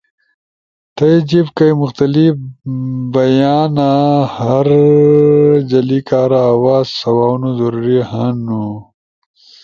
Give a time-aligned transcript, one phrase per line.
[0.95, 2.35] تھئی جیِب کئی مختلف
[3.13, 3.91] بئیانا
[4.37, 4.67] ہر
[5.69, 8.65] جلی کارا آواز سواؤنو ضروری ہنو۔